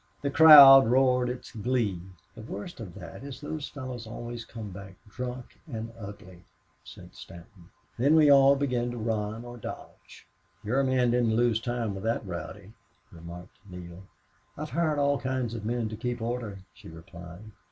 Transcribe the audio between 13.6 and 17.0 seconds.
Neale. "I've hired all kinds of men to keep order," she